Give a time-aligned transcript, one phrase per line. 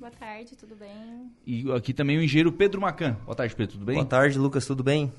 [0.00, 1.30] Boa tarde, tudo bem?
[1.46, 3.18] E aqui também o engenheiro Pedro Macan.
[3.26, 3.96] Boa tarde, Pedro, tudo bem?
[3.96, 5.12] Boa tarde, Lucas, tudo bem?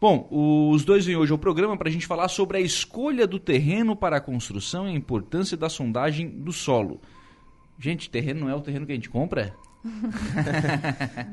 [0.00, 0.26] Bom,
[0.72, 3.94] os dois vêm hoje ao programa para a gente falar sobre a escolha do terreno
[3.94, 7.00] para a construção e a importância da sondagem do solo.
[7.78, 9.54] Gente, terreno não é o terreno que a gente compra?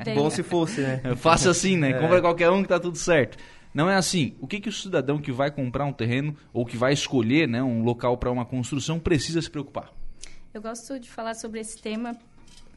[0.05, 0.14] É?
[0.14, 1.02] Bom se fosse, né?
[1.18, 1.89] Faça assim, né?
[1.89, 1.94] É.
[2.00, 3.39] Compra qualquer um que tá tudo certo.
[3.73, 4.36] Não é assim.
[4.39, 7.64] O que, que o cidadão que vai comprar um terreno ou que vai escolher né,
[7.64, 9.91] um local para uma construção precisa se preocupar?
[10.54, 12.16] Eu gosto de falar sobre esse tema,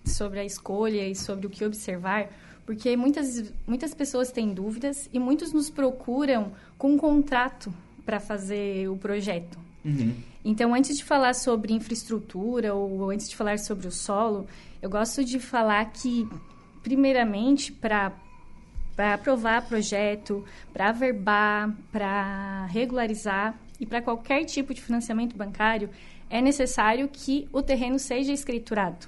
[0.07, 2.29] sobre a escolha e sobre o que observar,
[2.65, 7.73] porque muitas, muitas pessoas têm dúvidas e muitos nos procuram com um contrato
[8.05, 9.59] para fazer o projeto.
[9.85, 10.15] Uhum.
[10.45, 14.47] Então, antes de falar sobre infraestrutura ou antes de falar sobre o solo,
[14.81, 16.29] eu gosto de falar que,
[16.83, 18.13] primeiramente, para
[18.97, 25.91] para aprovar projeto, para averbar, para regularizar e para qualquer tipo de financiamento bancário,
[26.31, 29.07] é necessário que o terreno seja escriturado.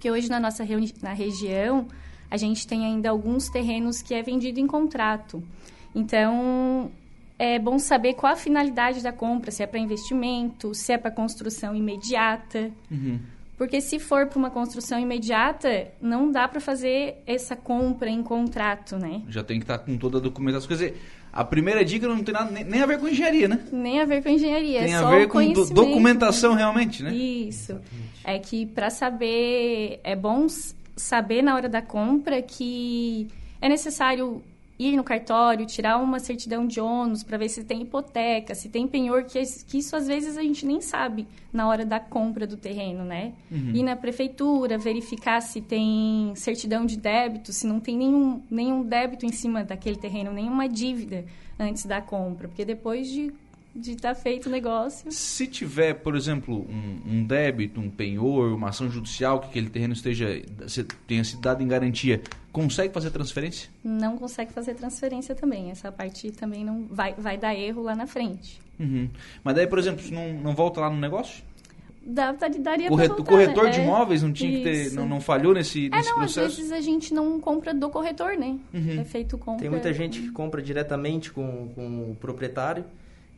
[0.00, 0.64] Porque hoje na nossa
[1.02, 1.86] na região,
[2.30, 5.42] a gente tem ainda alguns terrenos que é vendido em contrato.
[5.94, 6.90] Então,
[7.38, 11.10] é bom saber qual a finalidade da compra, se é para investimento, se é para
[11.10, 12.70] construção imediata.
[12.90, 13.20] Uhum.
[13.58, 18.96] Porque se for para uma construção imediata, não dá para fazer essa compra em contrato,
[18.96, 19.20] né?
[19.28, 20.66] Já tem que estar tá com toda a documentação.
[20.66, 23.60] Quer dizer, a primeira dica não tem nada nem a ver com engenharia, né?
[23.72, 27.14] Nem a ver com engenharia, tem é a ver com do, documentação realmente, né?
[27.14, 27.72] Isso.
[27.72, 28.10] Exatamente.
[28.24, 30.46] É que para saber, é bom
[30.96, 33.28] saber na hora da compra que
[33.60, 34.42] é necessário
[34.80, 38.88] ir no cartório, tirar uma certidão de ônus para ver se tem hipoteca, se tem
[38.88, 42.56] penhor, que, que, isso às vezes a gente nem sabe na hora da compra do
[42.56, 43.34] terreno, né?
[43.50, 43.72] Uhum.
[43.74, 49.26] Ir na prefeitura, verificar se tem certidão de débito, se não tem nenhum, nenhum débito
[49.26, 51.26] em cima daquele terreno, nenhuma dívida
[51.58, 53.34] antes da compra, porque depois de
[53.74, 55.10] de estar tá feito o negócio.
[55.12, 59.92] Se tiver, por exemplo, um, um, débito, um penhor, uma ação judicial que aquele terreno
[59.92, 60.42] esteja
[61.06, 62.20] tenha sido dado em garantia,
[62.52, 63.70] consegue fazer transferência?
[63.82, 65.70] Não consegue fazer transferência também.
[65.70, 68.60] Essa parte também não vai, vai dar erro lá na frente.
[68.78, 69.08] Uhum.
[69.44, 71.44] Mas daí, por exemplo, não, não volta lá no negócio?
[72.02, 73.70] Dá, daria Corretor, voltar, corretor né?
[73.70, 74.62] de é, imóveis não tinha isso.
[74.62, 76.46] que ter, não, não falhou nesse, nesse é, não, processo?
[76.46, 78.58] Às vezes a gente não compra do corretor, né?
[78.72, 79.00] Uhum.
[79.00, 79.60] É feito compra.
[79.60, 82.84] Tem muita gente que compra diretamente com, com o proprietário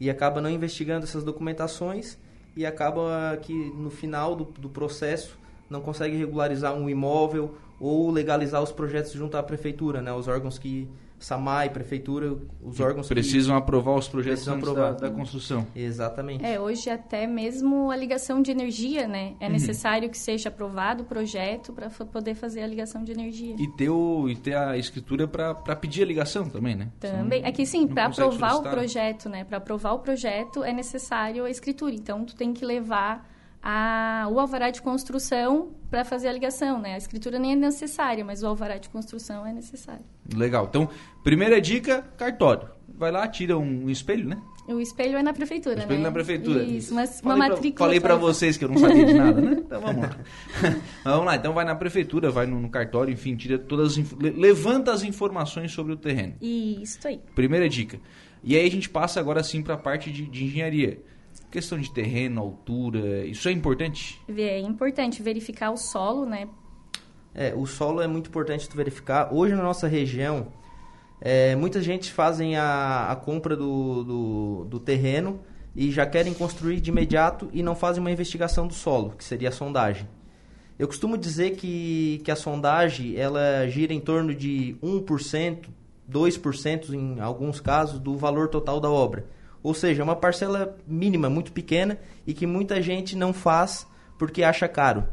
[0.01, 2.17] e acaba não investigando essas documentações
[2.57, 5.37] e acaba que no final do, do processo
[5.73, 10.13] não consegue regularizar um imóvel ou legalizar os projetos junto à prefeitura, né?
[10.13, 10.89] Os órgãos que
[11.19, 14.95] SAMAI, prefeitura, os órgãos precisam que aprovar os projetos aprovar.
[14.95, 15.67] Da, da, construção.
[15.75, 16.45] Exatamente.
[16.45, 19.35] É, hoje até mesmo a ligação de energia, né?
[19.41, 19.53] É uhum.
[19.53, 23.55] necessário que seja aprovado o projeto para poder fazer a ligação de energia.
[23.59, 26.89] E ter, o, e ter a escritura para pedir a ligação também, né?
[26.99, 27.45] Também.
[27.45, 29.45] é que sim, para aprovar o projeto, né?
[29.45, 31.95] Para aprovar o projeto é necessário a escritura.
[31.95, 33.32] Então, tu tem que levar
[33.63, 36.95] a, o alvará de construção para fazer a ligação, né?
[36.95, 40.05] A escritura nem é necessária, mas o alvará de construção é necessário.
[40.35, 40.67] Legal.
[40.69, 40.89] Então,
[41.23, 42.69] primeira dica, cartório.
[42.89, 44.39] Vai lá, tira um espelho, né?
[44.69, 46.05] O espelho é na prefeitura, o espelho né?
[46.05, 46.63] na prefeitura.
[46.63, 47.73] Isso, mas falei uma matrícula.
[47.73, 49.57] Pra, falei para vocês que eu não sabia de nada, né?
[49.67, 50.17] Então vamos lá.
[51.05, 54.93] vamos lá, então vai na prefeitura, vai no, no cartório, enfim, tira todas as levanta
[54.93, 56.35] as informações sobre o terreno.
[56.41, 57.21] Isso aí.
[57.35, 57.99] Primeira dica.
[58.45, 61.01] E aí a gente passa agora sim para a parte de, de engenharia.
[61.51, 64.21] Questão de terreno, altura, isso é importante?
[64.29, 66.49] É importante verificar o solo, né?
[67.35, 69.33] É, o solo é muito importante tu verificar.
[69.33, 70.49] Hoje na nossa região,
[71.21, 75.41] é, muita gente fazem a, a compra do, do, do, terreno
[75.75, 79.49] e já querem construir de imediato e não fazem uma investigação do solo, que seria
[79.49, 80.09] a sondagem.
[80.79, 85.69] Eu costumo dizer que, que a sondagem ela gira em torno de 1%,
[86.11, 89.25] 2% em alguns casos do valor total da obra.
[89.63, 93.87] Ou seja, uma parcela mínima, muito pequena e que muita gente não faz
[94.19, 95.07] porque acha caro.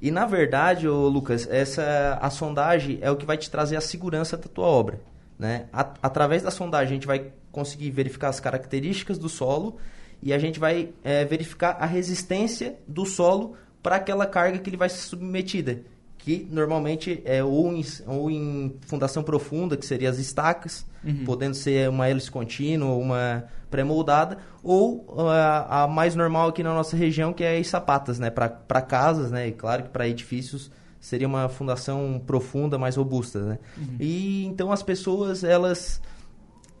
[0.00, 3.80] E na verdade, ô Lucas, essa a sondagem é o que vai te trazer a
[3.80, 5.00] segurança da tua obra,
[5.38, 5.66] né?
[6.02, 9.78] através da sondagem a gente vai conseguir verificar as características do solo
[10.22, 14.76] e a gente vai é, verificar a resistência do solo para aquela carga que ele
[14.76, 15.82] vai ser submetida
[16.26, 21.24] que normalmente é ou em, ou em fundação profunda, que seria as estacas, uhum.
[21.24, 26.74] podendo ser uma hélice contínua ou uma pré-moldada, ou a, a, mais normal aqui na
[26.74, 30.68] nossa região, que é as sapatas, né, para casas, né, e claro que para edifícios
[30.98, 33.58] seria uma fundação profunda, mais robusta, né.
[33.78, 33.96] Uhum.
[34.00, 36.02] E então as pessoas, elas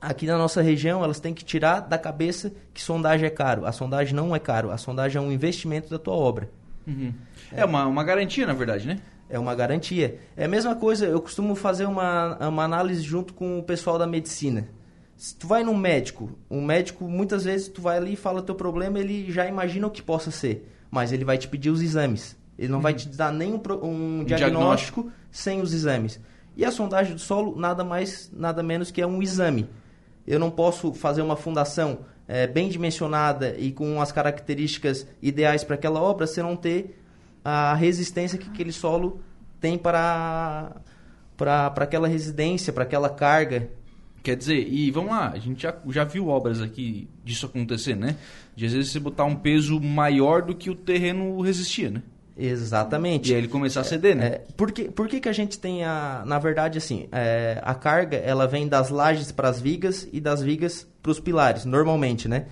[0.00, 3.64] aqui na nossa região, elas têm que tirar da cabeça que sondagem é caro.
[3.64, 6.50] A sondagem não é caro, a sondagem é um investimento da tua obra.
[6.84, 7.14] Uhum.
[7.52, 8.98] É, é uma, uma garantia, na verdade, né?
[9.28, 10.18] É uma garantia.
[10.36, 14.06] É a mesma coisa, eu costumo fazer uma, uma análise junto com o pessoal da
[14.06, 14.68] medicina.
[15.16, 18.54] Se tu vai num médico, um médico, muitas vezes tu vai ali e fala teu
[18.54, 22.36] problema, ele já imagina o que possa ser, mas ele vai te pedir os exames.
[22.58, 26.20] Ele não vai te dar nem um, um diagnóstico, sem os exames.
[26.56, 29.68] E a sondagem do solo nada mais, nada menos que é um exame.
[30.26, 35.76] Eu não posso fazer uma fundação eh, bem dimensionada e com as características ideais para
[35.76, 36.98] aquela obra se não ter
[37.48, 39.20] a resistência que aquele solo
[39.60, 40.72] tem para
[41.36, 43.70] para aquela residência, para aquela carga.
[44.20, 48.16] Quer dizer, e vamos lá, a gente já, já viu obras aqui disso acontecer, né?
[48.56, 52.02] De às vezes você botar um peso maior do que o terreno resistia, né?
[52.36, 53.30] Exatamente.
[53.30, 54.26] E aí ele começar a ceder, né?
[54.26, 56.24] É, por que, por que, que a gente tem a.
[56.26, 60.42] Na verdade, assim, é, a carga ela vem das lajes para as vigas e das
[60.42, 62.46] vigas para os pilares, normalmente, né?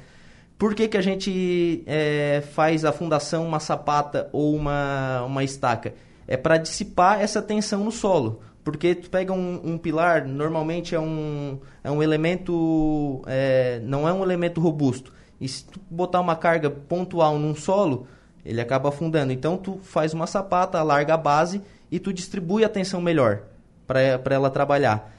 [0.64, 5.92] Por que, que a gente é, faz a fundação uma sapata ou uma, uma estaca?
[6.26, 8.40] É para dissipar essa tensão no solo.
[8.64, 13.20] Porque tu pega um, um pilar, normalmente é um, é um elemento.
[13.26, 15.12] é, não é um elemento robusto.
[15.38, 18.06] E se tu botar uma carga pontual num solo,
[18.42, 19.34] ele acaba afundando.
[19.34, 21.60] Então tu faz uma sapata, alarga a base
[21.90, 23.42] e tu distribui a tensão melhor
[23.86, 25.14] para ela trabalhar.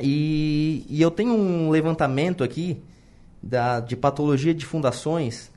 [0.00, 2.82] E, e eu tenho um levantamento aqui
[3.42, 5.50] da, de patologia de fundações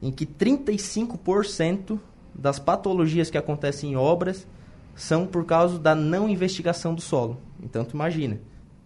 [0.00, 1.98] em que 35%
[2.34, 4.46] das patologias que acontecem em obras
[4.94, 7.38] são por causa da não investigação do solo.
[7.62, 8.40] Então tu imagina,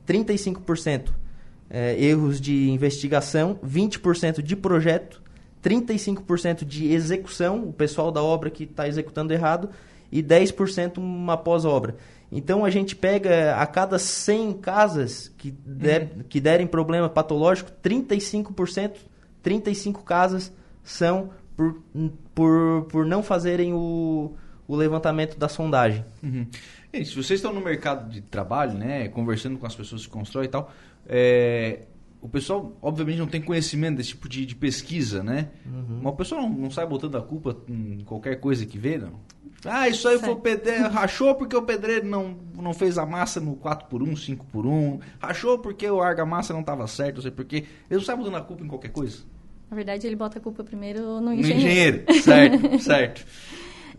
[0.06, 1.10] 35%
[1.70, 5.22] é, erros de investigação, 20% de projeto,
[5.62, 9.70] 35% de execução, o pessoal da obra que está executando errado,
[10.10, 11.96] e 10% uma pós-obra.
[12.34, 18.92] Então a gente pega a cada 100 casas que, der, que derem problema patológico, 35%,
[19.42, 20.50] 35 casas
[20.82, 21.82] são por,
[22.34, 24.34] por, por não fazerem o,
[24.66, 26.06] o levantamento da sondagem.
[26.22, 26.46] Uhum.
[26.90, 30.46] E se vocês estão no mercado de trabalho, né, conversando com as pessoas que constroem
[30.46, 30.72] e tal,
[31.06, 31.80] é,
[32.22, 35.48] o pessoal, obviamente, não tem conhecimento desse tipo de, de pesquisa, né?
[36.00, 39.14] Mas o pessoal não, não sai botando a culpa em qualquer coisa que vê, não?
[39.64, 43.40] Ah, isso aí foi o pedreiro, rachou porque o pedreiro não, não fez a massa
[43.40, 47.56] no 4x1, 5x1, rachou porque o argamassa não estava certo, não sei porquê.
[47.90, 49.18] Eles não saem botando a culpa em qualquer coisa.
[49.70, 52.04] Na verdade, ele bota a culpa primeiro no No engenheiro.
[52.08, 53.26] engenheiro, certo, certo.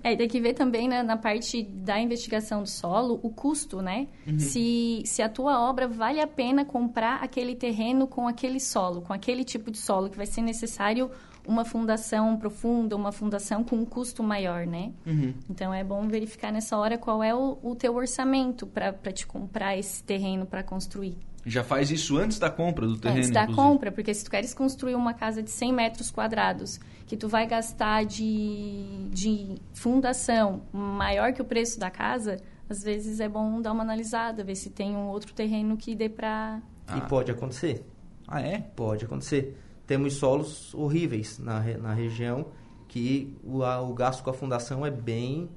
[0.04, 4.08] É, tem que ver também né, na parte da investigação do solo o custo, né?
[4.38, 9.14] Se, se a tua obra vale a pena comprar aquele terreno com aquele solo, com
[9.14, 11.10] aquele tipo de solo, que vai ser necessário
[11.48, 14.92] uma fundação profunda, uma fundação com um custo maior, né?
[15.06, 15.34] Uhum.
[15.50, 19.78] Então é bom verificar nessa hora qual é o, o teu orçamento para te comprar
[19.78, 21.18] esse terreno para construir.
[21.46, 23.68] Já faz isso antes da compra do terreno, Antes da inclusive.
[23.68, 27.46] compra, porque se tu queres construir uma casa de 100 metros quadrados, que tu vai
[27.46, 32.38] gastar de, de fundação maior que o preço da casa,
[32.70, 36.08] às vezes é bom dar uma analisada, ver se tem um outro terreno que dê
[36.08, 36.62] para...
[36.88, 36.98] Ah.
[36.98, 37.86] E pode acontecer.
[38.28, 38.60] Ah, é?
[38.76, 39.58] Pode acontecer.
[39.86, 42.46] Temos solos horríveis na, na região
[42.88, 45.50] que o, a- o gasto com a fundação é bem,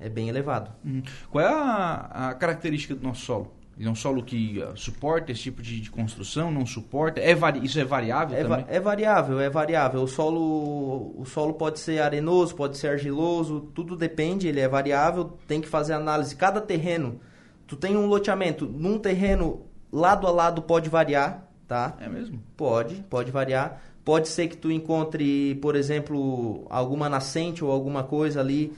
[0.00, 0.72] é bem elevado.
[0.82, 1.02] Uhum.
[1.30, 3.52] Qual é a, a característica do nosso solo?
[3.78, 7.20] Ele é um solo que ah, suporta esse tipo de, de construção, não suporta?
[7.20, 7.64] É vari...
[7.64, 8.64] Isso é variável É, também?
[8.68, 10.02] é variável, é variável.
[10.02, 15.36] O solo, o solo pode ser arenoso, pode ser argiloso, tudo depende, ele é variável,
[15.48, 16.36] tem que fazer análise.
[16.36, 17.20] Cada terreno,
[17.66, 19.62] tu tem um loteamento, num terreno
[19.92, 21.96] lado a lado pode variar, tá?
[22.00, 22.40] É mesmo?
[22.56, 23.80] Pode, pode variar.
[24.04, 28.72] Pode ser que tu encontre, por exemplo, alguma nascente ou alguma coisa ali.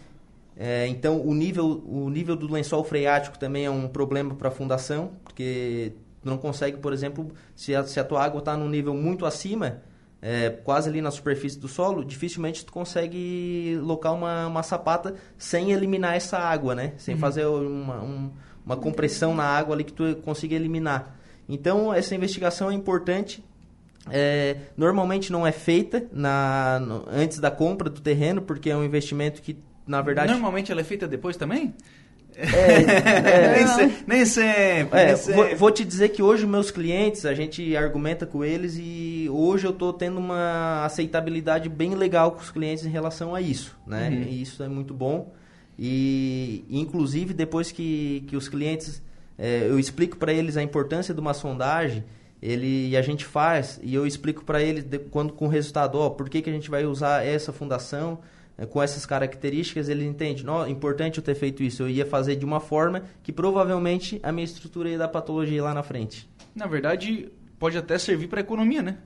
[0.56, 4.50] É, então, o nível, o nível do lençol freático também é um problema para a
[4.50, 5.92] fundação, porque
[6.23, 9.26] tu não consegue, por exemplo, se a, se a tua água está num nível muito
[9.26, 9.83] acima,
[10.23, 15.73] é, quase ali na superfície do solo, dificilmente tu consegue locar uma, uma sapata sem
[15.73, 16.95] eliminar essa água, né?
[16.97, 18.31] Sem fazer uma, um-
[18.64, 21.16] uma compressão na água ali que tu consiga eliminar.
[21.49, 23.45] Então, essa investigação é importante.
[24.11, 28.83] É, normalmente não é feita na, no- antes da compra do terreno, porque é um
[28.85, 30.33] investimento que, na verdade...
[30.33, 31.75] Normalmente ela é feita depois também?
[32.38, 34.99] É, nem, se- nem sempre.
[34.99, 35.55] É, nem vou, sempre.
[35.55, 39.71] vou te dizer que hoje meus clientes, a gente argumenta com eles e hoje eu
[39.71, 44.11] estou tendo uma aceitabilidade bem legal com os clientes em relação a isso, né?
[44.11, 44.23] Uhum.
[44.28, 45.33] E isso é muito bom.
[45.78, 49.02] E, inclusive, depois que, que os clientes...
[49.38, 52.05] é, eu explico para eles a importância de uma sondagem,
[52.43, 55.99] ele, e a gente faz, e eu explico para eles de- quando com o resultado,
[55.99, 60.07] ó, por que, que a gente vai usar essa fundação é, com essas características, ele
[60.07, 63.31] entende, não, é importante eu ter feito isso, eu ia fazer de uma forma que
[63.31, 66.27] provavelmente a minha estrutura ia dar patologia lá na frente.
[66.55, 68.97] Na verdade, pode até servir para economia, né?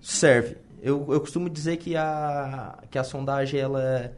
[0.00, 0.56] Serve.
[0.82, 4.12] Eu, eu costumo dizer que a, que a sondagem ela,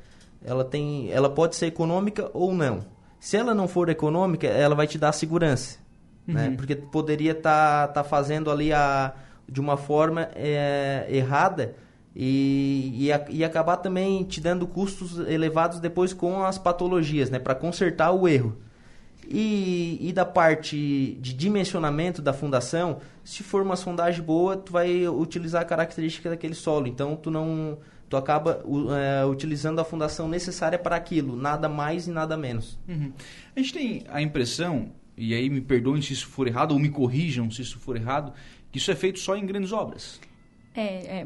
[0.45, 2.87] ela, tem, ela pode ser econômica ou não.
[3.19, 5.79] Se ela não for econômica, ela vai te dar segurança.
[6.25, 6.49] Né?
[6.49, 6.57] Uhum.
[6.57, 9.13] Porque tu poderia estar tá, tá fazendo ali a,
[9.49, 11.75] de uma forma é, errada
[12.15, 17.55] e, e, e, acabar também te dando custos elevados depois com as patologias, né, para
[17.55, 18.57] consertar o erro.
[19.27, 25.09] E, e, da parte de dimensionamento da fundação, se for uma sondagem boa, tu vai
[25.09, 26.87] utilizar a característica daquele solo.
[26.87, 27.79] Então tu não
[28.11, 28.63] tu acaba
[28.95, 32.79] é, utilizando a fundação necessária para aquilo, nada mais e nada menos.
[32.87, 33.11] Uhum.
[33.57, 36.91] A gente tem a impressão, e aí me perdoem se isso for errado, ou me
[36.91, 38.35] corrijam se isso for errado,
[38.71, 40.21] que isso é feito só em grandes obras.
[40.75, 41.25] É, é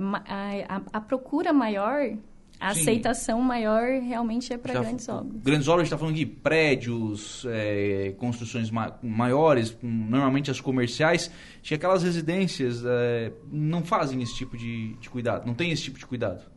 [0.69, 2.11] a, a, procura maior,
[2.59, 2.81] a Sim.
[2.81, 5.43] aceitação maior realmente é para grandes obras.
[5.43, 11.31] Grandes obras, a gente está falando de prédios, é, construções ma maiores, normalmente as comerciais,
[11.63, 15.99] que aquelas residências é, não fazem esse tipo de, de cuidado, não tem esse tipo
[15.99, 16.57] de cuidado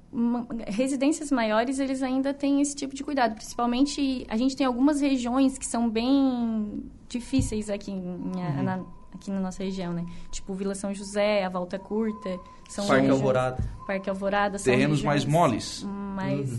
[0.67, 5.57] residências maiores eles ainda têm esse tipo de cuidado principalmente a gente tem algumas regiões
[5.57, 8.63] que são bem difíceis aqui em, uhum.
[8.63, 13.01] na, aqui na nossa região né tipo Vila São José a Volta Curta são Parque
[13.01, 15.83] regiões, Alvorada Parque Alvorada terrenos mais moles
[16.15, 16.51] mais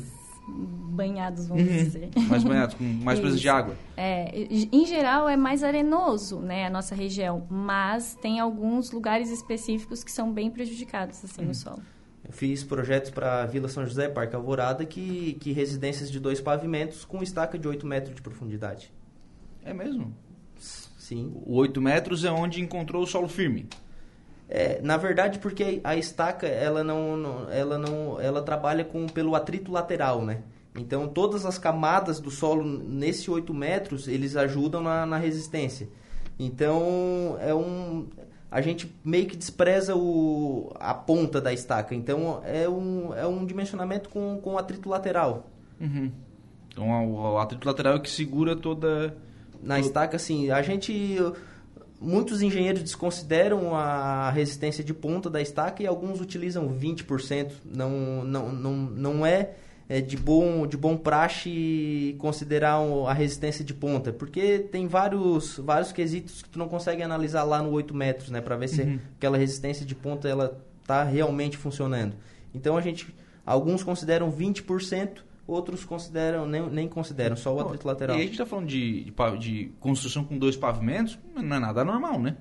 [0.48, 0.90] uhum.
[0.92, 1.76] banhados vamos uhum.
[1.76, 6.66] dizer mais banhados com mais presença de água é em geral é mais arenoso né
[6.66, 11.54] a nossa região mas tem alguns lugares específicos que são bem prejudicados assim no uhum.
[11.54, 11.82] solo
[12.30, 17.22] fiz projetos para Vila São José, Parque Alvorada, que, que residências de dois pavimentos com
[17.22, 18.92] estaca de 8 metros de profundidade.
[19.64, 20.14] É mesmo?
[21.10, 21.32] Sim.
[21.44, 23.68] O 8 metros é onde encontrou o solo firme.
[24.48, 29.34] É, na verdade, porque a estaca ela não, não, ela não, ela trabalha com pelo
[29.34, 30.42] atrito lateral, né?
[30.72, 35.88] Então todas as camadas do solo nesse 8 metros eles ajudam na, na resistência.
[36.38, 38.06] Então é um
[38.48, 41.92] a gente meio que despreza o, a ponta da estaca.
[41.92, 45.50] Então é um, é um dimensionamento com, com atrito lateral.
[45.80, 46.12] Uhum.
[46.68, 49.16] Então o, o atrito lateral é que segura toda.
[49.62, 50.50] Na estaca, sim.
[50.50, 51.16] A gente.
[52.00, 57.52] Muitos engenheiros desconsideram a resistência de ponta da estaca e alguns utilizam 20%.
[57.62, 59.50] Não, não, não, não é
[59.90, 62.76] é, de, bom, de bom praxe considerar
[63.08, 67.60] a resistência de ponta, porque tem vários, vários quesitos que tu não consegue analisar lá
[67.60, 69.00] no 8 metros, né, para ver se uhum.
[69.16, 72.14] aquela resistência de ponta ela tá realmente funcionando.
[72.54, 73.12] Então a gente,
[73.44, 78.16] alguns consideram 20%, outros consideram nem, nem consideram, só o atrito lateral.
[78.16, 81.84] E a gente está falando de, de, de construção com dois pavimentos, não é nada
[81.84, 82.36] normal, né?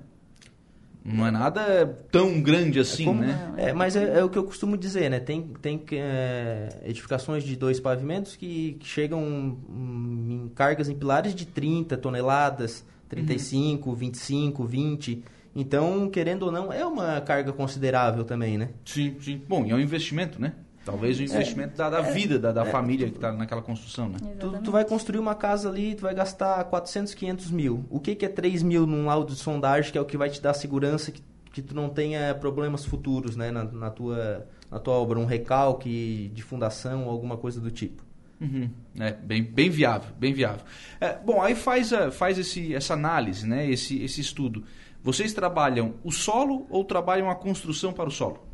[1.02, 3.54] Não é nada tão grande assim, é como, né?
[3.56, 5.18] É, mas é, é, o que eu costumo dizer, né?
[5.18, 11.46] Tem, tem é, edificações de dois pavimentos que, que chegam em cargas em pilares de
[11.46, 13.96] 30 toneladas, 35, uhum.
[13.96, 15.24] 25, 20.
[15.56, 18.70] Então, querendo ou não, é uma carga considerável também, né?
[18.84, 19.42] Sim, sim.
[19.48, 20.52] Bom, e é um investimento, né?
[20.84, 23.32] Talvez o investimento é, da, da é, vida da, da é, família tu, que está
[23.32, 24.18] naquela construção, né?
[24.38, 27.84] Tu, tu, vai construir uma casa ali, tu vai gastar 400, 500 mil.
[27.90, 30.30] O que, que é 3 mil num laudo de sondagem, que é o que vai
[30.30, 31.22] te dar segurança que,
[31.52, 33.50] que tu não tenha problemas futuros, né?
[33.50, 38.02] Na, na, tua, na tua obra, um recalque de fundação ou alguma coisa do tipo.
[38.40, 38.70] Uhum.
[38.98, 40.64] É, bem, bem viável, bem viável.
[40.98, 43.68] É, bom, aí faz, a, faz esse, essa análise, né?
[43.70, 44.64] esse, esse estudo.
[45.02, 48.49] Vocês trabalham o solo ou trabalham a construção para o solo?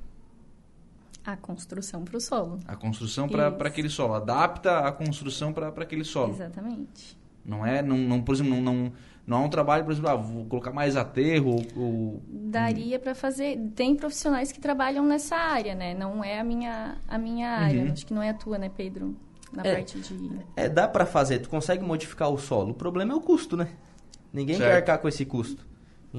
[1.27, 2.61] A construção para o solo.
[2.69, 4.15] A construção para aquele solo.
[4.15, 6.33] Adapta a construção para aquele solo.
[6.33, 7.19] Exatamente.
[7.45, 8.93] Não é, não, não por exemplo, não, não,
[9.27, 12.23] não é um trabalho, por exemplo, ah, vou colocar mais aterro ou...
[12.29, 13.59] Daria para fazer...
[13.75, 15.95] Tem profissionais que trabalham nessa área, né?
[15.95, 17.83] Não é a minha, a minha área.
[17.83, 17.93] Uhum.
[17.93, 19.17] Acho que não é a tua, né, Pedro?
[19.53, 20.31] Na é, parte de...
[20.55, 21.41] É, dá para fazer.
[21.41, 22.71] Tu consegue modificar o solo.
[22.71, 23.69] O problema é o custo, né?
[24.33, 24.71] Ninguém certo.
[24.71, 25.67] quer arcar com esse custo.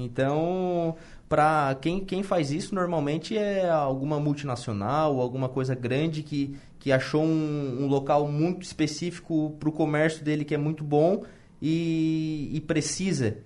[0.00, 0.96] Então,
[1.28, 7.22] para quem, quem faz isso normalmente é alguma multinacional, alguma coisa grande que, que achou
[7.22, 11.24] um, um local muito específico para o comércio dele que é muito bom
[11.60, 13.38] e, e precisa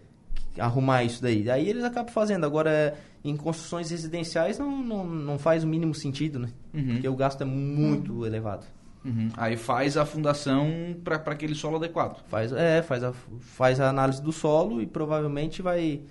[0.59, 1.50] arrumar isso daí.
[1.50, 2.44] Aí eles acabam fazendo.
[2.44, 2.94] Agora,
[3.25, 6.50] em construções residenciais não, não, não faz o mínimo sentido, né?
[6.75, 6.92] Uhum.
[6.92, 8.26] Porque o gasto é muito uhum.
[8.26, 8.66] elevado.
[9.04, 9.30] Uhum.
[9.37, 12.23] Aí faz a fundação para aquele solo adequado.
[12.28, 16.02] Faz, é, faz a, faz a análise do solo e provavelmente vai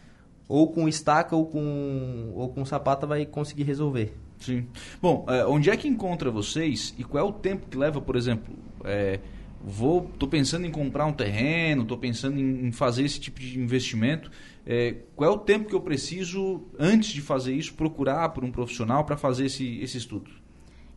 [0.47, 4.13] ou com estaca ou com, ou com sapata vai conseguir resolver.
[4.39, 4.67] Sim.
[5.01, 8.15] Bom, é, onde é que encontra vocês e qual é o tempo que leva, por
[8.15, 9.19] exemplo, é,
[9.63, 13.59] vou, tô pensando em comprar um terreno, tô pensando em, em fazer esse tipo de
[13.59, 14.31] investimento,
[14.65, 18.51] é, qual é o tempo que eu preciso, antes de fazer isso, procurar por um
[18.51, 20.29] profissional para fazer esse, esse estudo?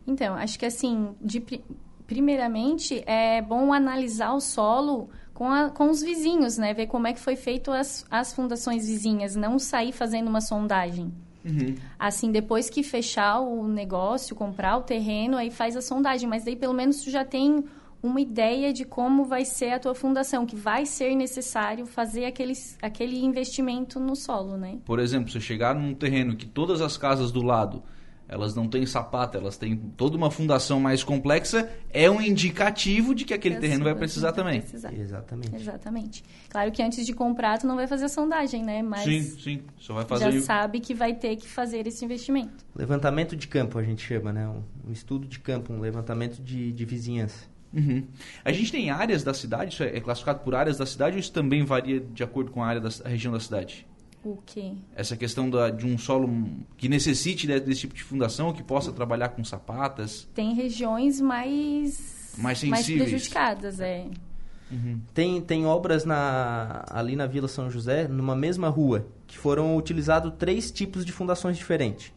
[0.07, 1.43] Então, acho que assim, de,
[2.05, 6.73] primeiramente, é bom analisar o solo com, a, com os vizinhos, né?
[6.73, 11.13] Ver como é que foi feito as, as fundações vizinhas, não sair fazendo uma sondagem.
[11.43, 11.75] Uhum.
[11.99, 16.27] Assim, depois que fechar o negócio, comprar o terreno, aí faz a sondagem.
[16.27, 17.65] Mas daí, pelo menos, tu já tem
[18.01, 22.53] uma ideia de como vai ser a tua fundação, que vai ser necessário fazer aquele,
[22.81, 24.77] aquele investimento no solo, né?
[24.85, 27.83] Por exemplo, se eu chegar num terreno que todas as casas do lado
[28.27, 33.23] elas não têm sapato, elas têm toda uma fundação mais complexa, é um indicativo de
[33.23, 34.61] que aquele terreno vai precisar também.
[34.61, 34.93] Precisar.
[34.93, 35.55] Exatamente.
[35.55, 36.23] Exatamente.
[36.49, 38.81] Claro que antes de comprar, tu não vai fazer a sondagem, né?
[38.81, 39.61] Mas Sim, sim.
[39.77, 40.31] Só vai fazer.
[40.31, 42.65] já sabe que vai ter que fazer esse investimento.
[42.75, 44.47] Levantamento de campo, a gente chama, né?
[44.47, 47.45] Um, um estudo de campo, um levantamento de, de vizinhança.
[47.73, 48.05] Uhum.
[48.43, 51.19] A gente tem áreas da cidade, isso é é classificado por áreas da cidade ou
[51.19, 53.85] isso também varia de acordo com a área da a região da cidade?
[54.25, 54.73] O quê?
[54.95, 56.27] Essa questão da- de um solo
[56.77, 60.27] que necessite de- desse tipo de fundação, que possa trabalhar com sapatas.
[60.33, 63.09] Tem regiões mais Mais sensíveis.
[63.09, 64.07] prejudicadas, é.
[65.13, 70.33] Tem, tem obras na, ali na Vila São José, numa mesma rua, que foram utilizados
[70.39, 72.11] três tipos de fundações diferentes: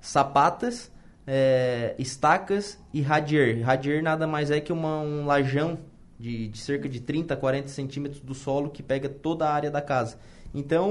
[0.00, 0.90] sapatas,
[1.26, 3.64] é, estacas e radier.
[3.64, 5.78] Radier nada mais é que uma, um lajão
[6.18, 9.70] de, de cerca de 30 a 40 centímetros do solo que pega toda a área
[9.70, 10.18] da casa.
[10.54, 10.90] Então,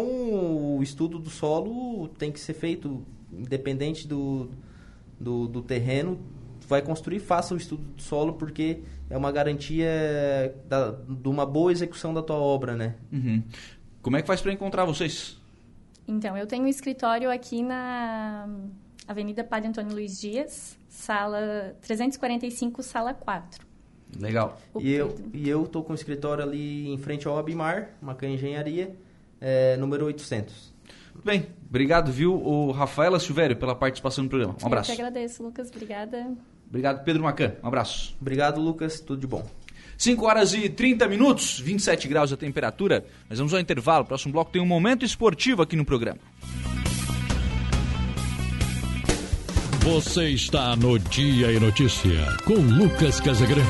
[0.77, 4.49] o estudo do solo tem que ser feito independente do,
[5.19, 6.19] do, do terreno.
[6.67, 9.89] Vai construir, faça o estudo do solo, porque é uma garantia
[10.67, 12.95] da, de uma boa execução da tua obra, né?
[13.11, 13.43] Uhum.
[14.01, 15.37] Como é que faz para encontrar vocês?
[16.07, 18.47] Então, eu tenho um escritório aqui na
[19.07, 23.67] Avenida Padre Antônio Luiz Dias, sala 345, sala 4.
[24.17, 24.57] Legal.
[24.73, 28.29] O E eu, e eu tô com o escritório ali em frente ao Abimar, Macan
[28.29, 28.95] Engenharia,
[29.39, 30.73] é, número 800.
[31.13, 31.47] Tudo bem.
[31.67, 34.55] Obrigado, viu, o Rafaela Silvério, pela participação no programa.
[34.61, 34.91] Um abraço.
[34.91, 35.69] Eu que agradeço, Lucas.
[35.69, 36.31] Obrigada.
[36.67, 37.53] Obrigado, Pedro Macan.
[37.63, 38.15] Um abraço.
[38.21, 38.99] Obrigado, Lucas.
[38.99, 39.45] Tudo de bom.
[39.97, 43.05] 5 horas e 30 minutos, 27 graus a temperatura.
[43.29, 44.05] Nós vamos ao intervalo.
[44.05, 46.19] Próximo bloco tem um momento esportivo aqui no programa.
[49.81, 53.69] Você está no Dia e Notícia com Lucas Casagrande.